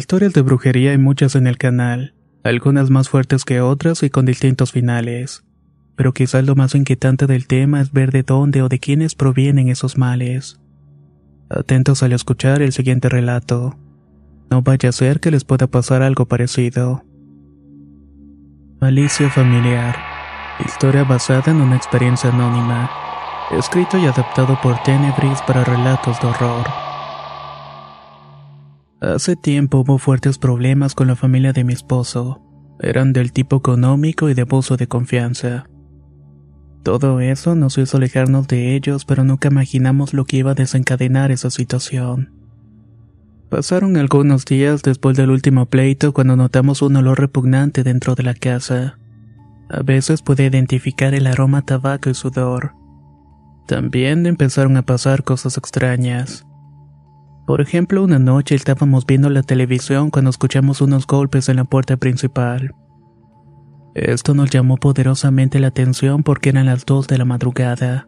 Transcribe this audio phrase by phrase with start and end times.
[0.00, 4.24] Historias de brujería hay muchas en el canal, algunas más fuertes que otras y con
[4.24, 5.44] distintos finales.
[5.94, 9.68] Pero quizás lo más inquietante del tema es ver de dónde o de quiénes provienen
[9.68, 10.58] esos males.
[11.50, 13.76] Atentos al escuchar el siguiente relato.
[14.50, 17.04] No vaya a ser que les pueda pasar algo parecido.
[18.80, 19.96] Malicia familiar.
[20.64, 22.90] Historia basada en una experiencia anónima.
[23.50, 26.89] Escrito y adaptado por Tenebris para relatos de horror.
[29.00, 32.42] Hace tiempo hubo fuertes problemas con la familia de mi esposo.
[32.80, 35.64] Eran del tipo económico y de abuso de confianza.
[36.82, 41.30] Todo eso nos hizo alejarnos de ellos, pero nunca imaginamos lo que iba a desencadenar
[41.30, 42.34] esa situación.
[43.48, 48.34] Pasaron algunos días después del último pleito cuando notamos un olor repugnante dentro de la
[48.34, 48.98] casa.
[49.70, 52.74] A veces pude identificar el aroma tabaco y sudor.
[53.66, 56.46] También empezaron a pasar cosas extrañas.
[57.50, 61.96] Por ejemplo, una noche estábamos viendo la televisión cuando escuchamos unos golpes en la puerta
[61.96, 62.76] principal.
[63.96, 68.06] Esto nos llamó poderosamente la atención porque eran las dos de la madrugada.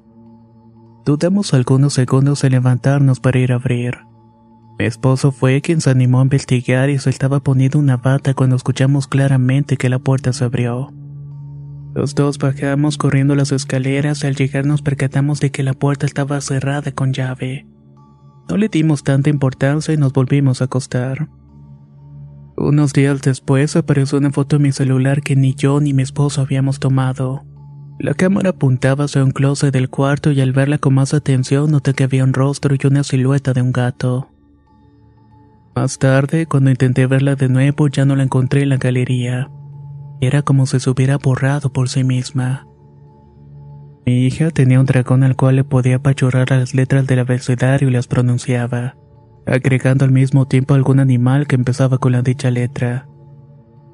[1.04, 3.98] Dudamos algunos segundos en levantarnos para ir a abrir.
[4.78, 8.54] Mi esposo fue quien se animó a investigar y se estaba poniendo una bata cuando
[8.54, 10.92] escuchamos claramente que la puerta se abrió.
[11.96, 16.06] Los dos bajamos corriendo las escaleras y al llegar nos percatamos de que la puerta
[16.06, 17.66] estaba cerrada con llave.
[18.48, 21.28] No le dimos tanta importancia y nos volvimos a acostar.
[22.56, 26.42] Unos días después apareció una foto en mi celular que ni yo ni mi esposo
[26.42, 27.44] habíamos tomado.
[27.98, 31.94] La cámara apuntaba hacia un closet del cuarto y al verla con más atención noté
[31.94, 34.28] que había un rostro y una silueta de un gato.
[35.74, 39.50] Más tarde, cuando intenté verla de nuevo, ya no la encontré en la galería.
[40.20, 42.66] Era como si se hubiera borrado por sí misma.
[44.04, 47.92] Mi hija tenía un dragón al cual le podía apachurrar las letras del abecedario y
[47.92, 48.96] las pronunciaba,
[49.46, 53.06] agregando al mismo tiempo algún animal que empezaba con la dicha letra.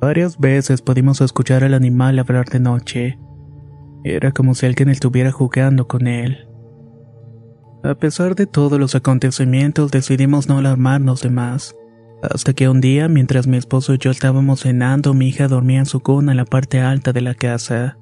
[0.01, 3.19] Varias veces pudimos escuchar al animal hablar de noche.
[4.05, 6.49] Era como si alguien estuviera jugando con él.
[7.85, 11.75] A pesar de todos los acontecimientos, decidimos no alarmarnos de más.
[12.23, 15.87] Hasta que un día, mientras mi esposo y yo estábamos cenando, mi hija dormía en
[15.87, 17.99] su cuna en la parte alta de la casa.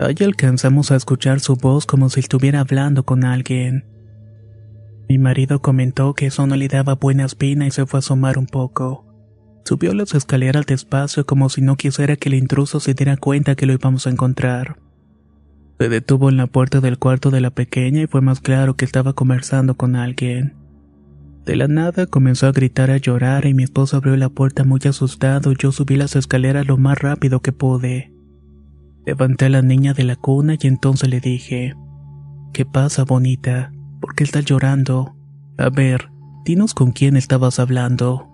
[0.00, 3.84] Allí alcanzamos a escuchar su voz como si estuviera hablando con alguien.
[5.10, 8.38] Mi marido comentó que eso no le daba buena espina y se fue a asomar
[8.38, 9.04] un poco.
[9.66, 13.66] Subió las escaleras despacio como si no quisiera que el intruso se diera cuenta que
[13.66, 14.78] lo íbamos a encontrar.
[15.78, 18.86] Se detuvo en la puerta del cuarto de la pequeña y fue más claro que
[18.86, 20.54] estaba conversando con alguien.
[21.44, 24.80] De la nada comenzó a gritar a llorar y mi esposo abrió la puerta muy
[24.86, 28.14] asustado y yo subí las escaleras lo más rápido que pude.
[29.06, 31.74] Levanté a la niña de la cuna y entonces le dije,
[32.52, 33.72] ¿Qué pasa, bonita?
[34.00, 35.14] ¿Por qué estás llorando?
[35.56, 36.10] A ver,
[36.44, 38.28] dinos con quién estabas hablando.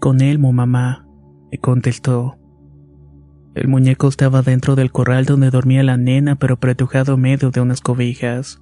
[0.00, 1.06] Con Elmo, mamá,
[1.50, 2.36] me contestó.
[3.54, 7.80] El muñeco estaba dentro del corral donde dormía la nena, pero pretujado medio de unas
[7.80, 8.60] cobijas.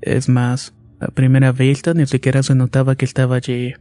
[0.00, 3.74] Es más, a primera vista ni siquiera se notaba que estaba allí.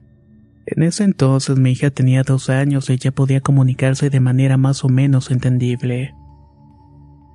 [0.65, 4.83] En ese entonces mi hija tenía dos años y ya podía comunicarse de manera más
[4.83, 6.13] o menos entendible.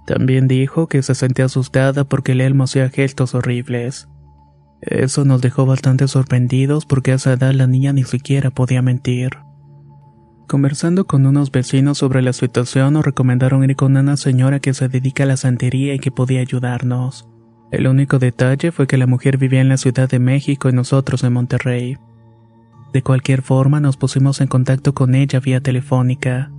[0.07, 4.09] También dijo que se sentía asustada porque el elmo hacía gestos horribles.
[4.81, 9.39] Eso nos dejó bastante sorprendidos porque a esa edad la niña ni siquiera podía mentir.
[10.49, 14.89] Conversando con unos vecinos sobre la situación nos recomendaron ir con una señora que se
[14.89, 17.29] dedica a la santería y que podía ayudarnos.
[17.71, 21.25] El único detalle fue que la mujer vivía en la Ciudad de México y nosotros
[21.25, 21.97] en Monterrey.
[22.93, 26.51] De cualquier forma nos pusimos en contacto con ella vía telefónica.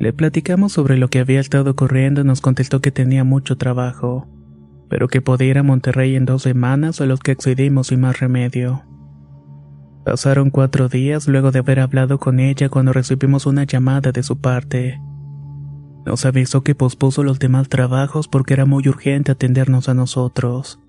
[0.00, 4.26] Le platicamos sobre lo que había estado ocurriendo y nos contestó que tenía mucho trabajo,
[4.88, 8.18] pero que podía ir a Monterrey en dos semanas a los que accedimos sin más
[8.18, 8.82] remedio.
[10.06, 14.38] Pasaron cuatro días luego de haber hablado con ella cuando recibimos una llamada de su
[14.40, 14.98] parte.
[16.06, 20.80] Nos avisó que pospuso los demás trabajos porque era muy urgente atendernos a nosotros.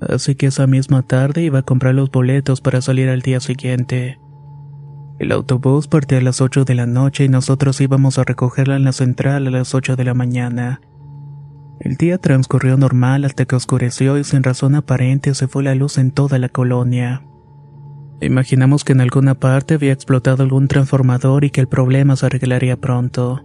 [0.00, 4.18] Así que esa misma tarde iba a comprar los boletos para salir al día siguiente.
[5.18, 8.84] El autobús partía a las 8 de la noche y nosotros íbamos a recogerla en
[8.84, 10.80] la central a las 8 de la mañana.
[11.80, 15.98] El día transcurrió normal hasta que oscureció y sin razón aparente se fue la luz
[15.98, 17.22] en toda la colonia.
[18.20, 22.76] Imaginamos que en alguna parte había explotado algún transformador y que el problema se arreglaría
[22.76, 23.42] pronto.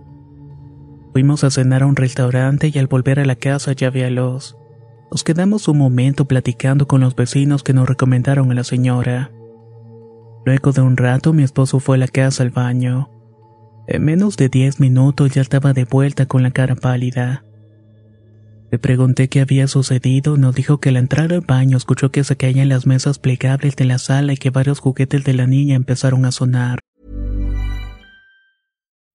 [1.14, 4.56] Fuimos a cenar a un restaurante y al volver a la casa ya había luz.
[5.10, 9.32] Nos quedamos un momento platicando con los vecinos que nos recomendaron a la señora.
[10.48, 13.10] Luego de un rato mi esposo fue a la casa al baño.
[13.86, 17.44] En menos de diez minutos ya estaba de vuelta con la cara pálida.
[18.72, 22.38] Le pregunté qué había sucedido nos dijo que al entrar al baño escuchó que se
[22.38, 26.24] caían las mesas plegables de la sala y que varios juguetes de la niña empezaron
[26.24, 26.80] a sonar.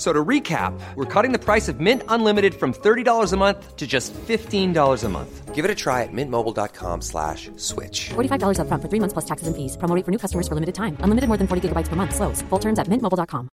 [0.00, 3.86] So to recap, we're cutting the price of Mint Unlimited from $30 a month to
[3.86, 4.72] just $15
[5.04, 5.54] a month.
[5.54, 8.08] Give it a try at mintmobile.com slash switch.
[8.16, 9.76] $45 upfront for three months plus taxes and fees.
[9.76, 10.96] Promo rate for new customers for limited time.
[11.04, 12.14] Unlimited more than 40 gigabytes per month.
[12.16, 12.40] Slows.
[12.48, 13.50] Full terms at mintmobile.com.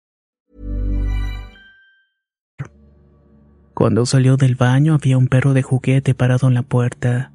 [3.74, 7.32] Cuando salió del baño había un perro de juguete parado en la puerta.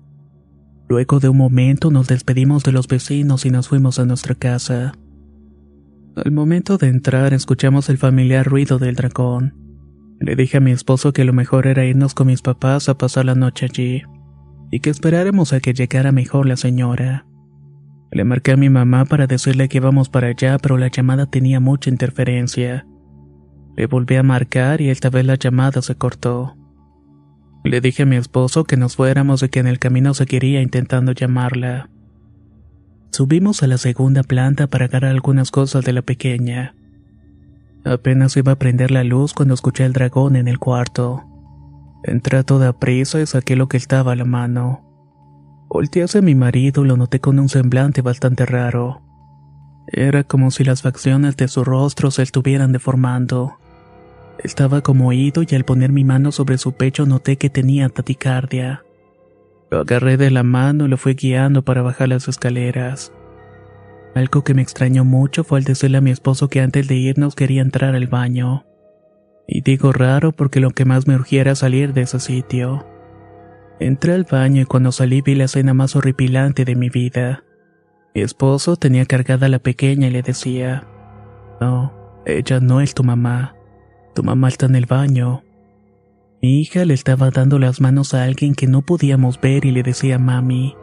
[0.86, 4.92] Luego de un momento nos despedimos de los vecinos y nos fuimos a nuestra casa.
[6.24, 9.54] Al momento de entrar escuchamos el familiar ruido del dragón.
[10.18, 13.24] Le dije a mi esposo que lo mejor era irnos con mis papás a pasar
[13.24, 14.02] la noche allí,
[14.72, 17.24] y que esperáramos a que llegara mejor la señora.
[18.10, 21.60] Le marqué a mi mamá para decirle que íbamos para allá, pero la llamada tenía
[21.60, 22.84] mucha interferencia.
[23.76, 26.56] Le volví a marcar y esta vez la llamada se cortó.
[27.62, 31.12] Le dije a mi esposo que nos fuéramos y que en el camino seguiría intentando
[31.12, 31.90] llamarla.
[33.18, 36.76] Subimos a la segunda planta para agarrar algunas cosas de la pequeña.
[37.84, 41.24] Apenas iba a prender la luz cuando escuché el dragón en el cuarto.
[42.04, 44.84] Entré toda prisa y saqué lo que estaba a la mano.
[45.68, 49.02] Volteé hacia mi marido y lo noté con un semblante bastante raro.
[49.88, 53.54] Era como si las facciones de su rostro se estuvieran deformando.
[54.44, 58.84] Estaba como oído y al poner mi mano sobre su pecho noté que tenía taticardia.
[59.70, 63.12] Lo agarré de la mano y lo fui guiando para bajar las escaleras.
[64.14, 67.34] Algo que me extrañó mucho fue al decirle a mi esposo que antes de irnos
[67.34, 68.64] quería entrar al baño.
[69.46, 72.86] Y digo raro porque lo que más me urgía era salir de ese sitio.
[73.80, 77.44] Entré al baño y cuando salí vi la escena más horripilante de mi vida.
[78.14, 80.86] Mi esposo tenía cargada a la pequeña y le decía,
[81.60, 81.92] No,
[82.26, 83.54] ella no es tu mamá.
[84.14, 85.42] Tu mamá está en el baño.
[86.40, 89.82] Mi hija le estaba dando las manos a alguien que no podíamos ver y le
[89.82, 90.76] decía mami.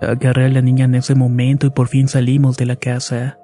[0.00, 3.38] Agarré a la niña en ese momento y por fin salimos de la casa.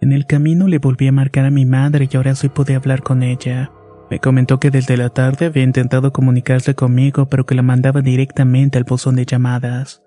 [0.00, 3.02] En el camino le volví a marcar a mi madre y ahora sí pude hablar
[3.02, 3.72] con ella.
[4.08, 8.78] Me comentó que desde la tarde había intentado comunicarse conmigo pero que la mandaba directamente
[8.78, 10.02] al buzón de llamadas.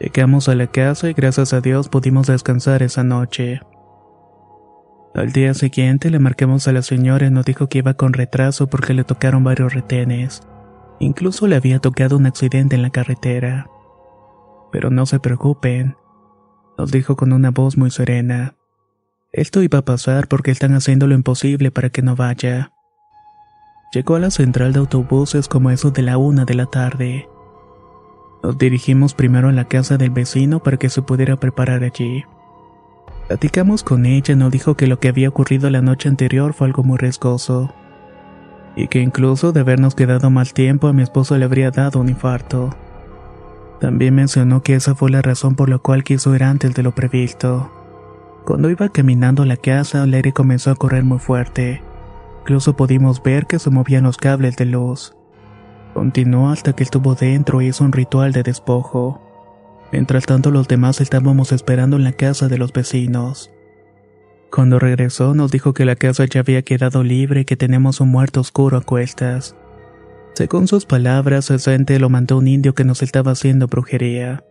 [0.00, 3.60] Llegamos a la casa y gracias a Dios pudimos descansar esa noche.
[5.14, 8.66] Al día siguiente le marcamos a la señora y nos dijo que iba con retraso
[8.66, 10.42] porque le tocaron varios retenes.
[10.98, 13.70] Incluso le había tocado un accidente en la carretera.
[14.72, 15.96] Pero no se preocupen,
[16.76, 18.56] nos dijo con una voz muy serena.
[19.32, 22.72] Esto iba a pasar porque están haciendo lo imposible para que no vaya.
[23.92, 27.28] Llegó a la central de autobuses como eso de la una de la tarde.
[28.42, 32.24] Nos dirigimos primero a la casa del vecino para que se pudiera preparar allí.
[33.28, 36.66] Platicamos con ella y nos dijo que lo que había ocurrido la noche anterior fue
[36.66, 37.72] algo muy riesgoso.
[38.76, 42.10] Y que incluso de habernos quedado mal tiempo a mi esposo le habría dado un
[42.10, 42.70] infarto.
[43.80, 46.94] También mencionó que esa fue la razón por la cual quiso ir antes de lo
[46.94, 47.70] previsto.
[48.44, 51.82] Cuando iba caminando a la casa, el aire comenzó a correr muy fuerte.
[52.42, 55.16] Incluso pudimos ver que se movían los cables de luz.
[55.94, 59.23] Continuó hasta que estuvo dentro y hizo un ritual de despojo.
[59.92, 63.50] Mientras tanto los demás estábamos esperando en la casa de los vecinos.
[64.50, 68.08] Cuando regresó nos dijo que la casa ya había quedado libre y que tenemos un
[68.08, 69.56] muerto oscuro a cuestas.
[70.34, 74.44] Según sus palabras, ese ente lo mandó un indio que nos estaba haciendo brujería.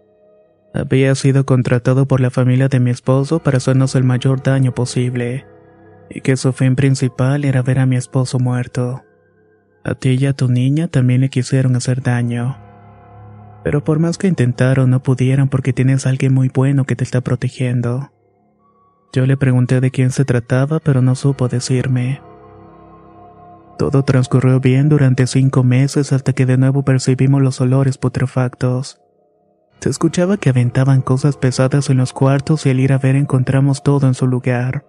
[0.73, 5.45] Había sido contratado por la familia de mi esposo para hacernos el mayor daño posible,
[6.09, 9.03] y que su fin principal era ver a mi esposo muerto.
[9.83, 12.62] A ti y a tu niña también le quisieron hacer daño.
[13.63, 17.03] Pero por más que intentaron, no pudieron porque tienes a alguien muy bueno que te
[17.03, 18.11] está protegiendo.
[19.13, 22.21] Yo le pregunté de quién se trataba, pero no supo decirme.
[23.77, 28.99] Todo transcurrió bien durante cinco meses hasta que de nuevo percibimos los olores putrefactos.
[29.79, 33.83] Se escuchaba que aventaban cosas pesadas en los cuartos y al ir a ver encontramos
[33.83, 34.85] todo en su lugar.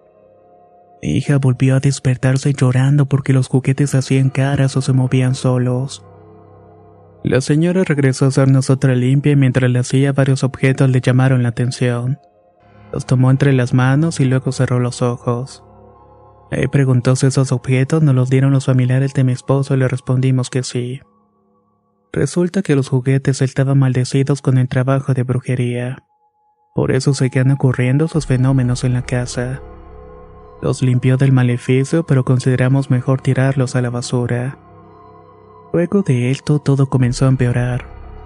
[1.01, 6.05] Mi hija volvió a despertarse llorando porque los juguetes hacían caras o se movían solos.
[7.25, 11.49] La señora regresó a hacernos otra limpia mientras le hacía varios objetos le llamaron la
[11.49, 12.19] atención.
[12.93, 15.63] Los tomó entre las manos y luego cerró los ojos.
[16.51, 19.87] Ahí preguntó si esos objetos nos los dieron los familiares de mi esposo y le
[19.87, 21.01] respondimos que sí.
[22.13, 26.03] Resulta que los juguetes estaban maldecidos con el trabajo de brujería.
[26.75, 29.63] Por eso seguían ocurriendo esos fenómenos en la casa.
[30.61, 34.59] Los limpió del maleficio, pero consideramos mejor tirarlos a la basura.
[35.75, 37.83] Luego de esto todo comenzó a empeorar.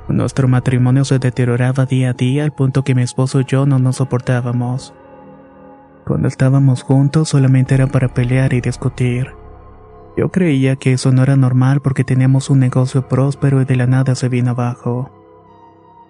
[0.07, 3.79] Nuestro matrimonio se deterioraba día a día al punto que mi esposo y yo no
[3.79, 4.93] nos soportábamos.
[6.05, 9.31] Cuando estábamos juntos solamente era para pelear y discutir.
[10.15, 13.87] Yo creía que eso no era normal porque teníamos un negocio próspero y de la
[13.87, 15.09] nada se vino abajo.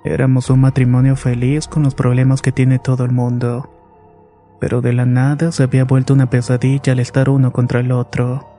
[0.03, 3.69] Éramos un matrimonio feliz con los problemas que tiene todo el mundo.
[4.59, 8.58] Pero de la nada se había vuelto una pesadilla al estar uno contra el otro.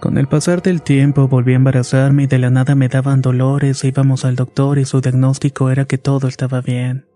[0.00, 3.84] Con el pasar del tiempo volví a embarazarme y de la nada me daban dolores
[3.84, 7.06] e íbamos al doctor y su diagnóstico era que todo estaba bien.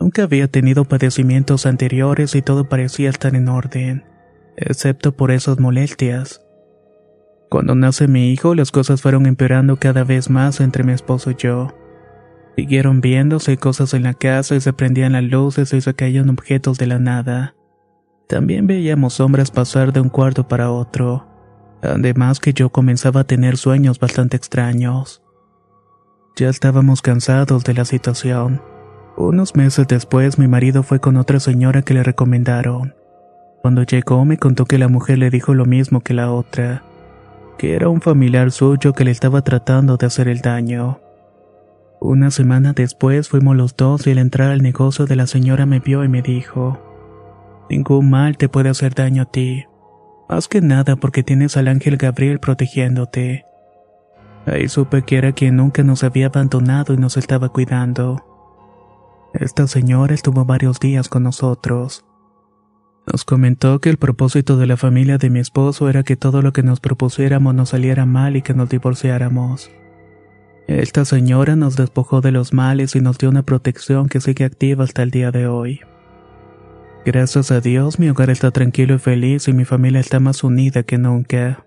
[0.00, 4.04] Nunca había tenido padecimientos anteriores y todo parecía estar en orden,
[4.56, 6.44] excepto por esas molestias.
[7.48, 11.36] Cuando nace mi hijo, las cosas fueron empeorando cada vez más entre mi esposo y
[11.36, 11.68] yo.
[12.56, 16.78] Siguieron viéndose cosas en la casa y se prendían las luces y se caían objetos
[16.78, 17.54] de la nada.
[18.26, 21.31] También veíamos sombras pasar de un cuarto para otro.
[21.82, 25.22] Además que yo comenzaba a tener sueños bastante extraños.
[26.36, 28.62] Ya estábamos cansados de la situación.
[29.16, 32.94] Unos meses después mi marido fue con otra señora que le recomendaron.
[33.60, 36.82] Cuando llegó me contó que la mujer le dijo lo mismo que la otra
[37.62, 40.98] que era un familiar suyo que le estaba tratando de hacer el daño.
[42.00, 45.78] Una semana después fuimos los dos y al entrar al negocio de la señora me
[45.78, 46.80] vio y me dijo,
[47.70, 49.64] Ningún mal te puede hacer daño a ti,
[50.32, 53.44] más que nada porque tienes al ángel Gabriel protegiéndote.
[54.46, 58.24] Ahí supe que era quien nunca nos había abandonado y nos estaba cuidando.
[59.34, 62.06] Esta señora estuvo varios días con nosotros.
[63.06, 66.54] Nos comentó que el propósito de la familia de mi esposo era que todo lo
[66.54, 69.70] que nos propusiéramos nos saliera mal y que nos divorciáramos.
[70.66, 74.84] Esta señora nos despojó de los males y nos dio una protección que sigue activa
[74.84, 75.82] hasta el día de hoy.
[77.04, 80.84] Gracias a Dios mi hogar está tranquilo y feliz y mi familia está más unida
[80.84, 81.66] que nunca.